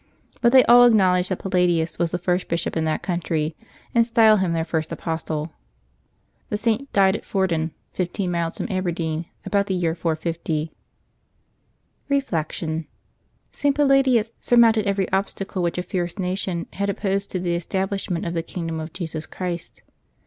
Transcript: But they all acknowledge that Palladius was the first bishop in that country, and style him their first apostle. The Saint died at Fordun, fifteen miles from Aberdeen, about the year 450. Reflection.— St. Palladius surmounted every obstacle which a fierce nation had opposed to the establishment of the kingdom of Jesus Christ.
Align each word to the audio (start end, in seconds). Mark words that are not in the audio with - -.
But 0.41 0.51
they 0.51 0.65
all 0.65 0.83
acknowledge 0.83 1.29
that 1.29 1.37
Palladius 1.37 1.99
was 1.99 2.09
the 2.09 2.17
first 2.17 2.47
bishop 2.47 2.75
in 2.75 2.85
that 2.85 3.03
country, 3.03 3.55
and 3.93 4.03
style 4.03 4.37
him 4.37 4.51
their 4.53 4.65
first 4.65 4.91
apostle. 4.91 5.53
The 6.49 6.57
Saint 6.57 6.91
died 6.91 7.15
at 7.15 7.23
Fordun, 7.23 7.69
fifteen 7.93 8.31
miles 8.31 8.57
from 8.57 8.65
Aberdeen, 8.71 9.27
about 9.45 9.67
the 9.67 9.75
year 9.75 9.93
450. 9.93 10.71
Reflection.— 12.09 12.87
St. 13.51 13.75
Palladius 13.75 14.31
surmounted 14.39 14.87
every 14.87 15.07
obstacle 15.11 15.61
which 15.61 15.77
a 15.77 15.83
fierce 15.83 16.17
nation 16.17 16.65
had 16.73 16.89
opposed 16.89 17.29
to 17.29 17.39
the 17.39 17.53
establishment 17.55 18.25
of 18.25 18.33
the 18.33 18.41
kingdom 18.41 18.79
of 18.79 18.93
Jesus 18.93 19.27
Christ. 19.27 19.83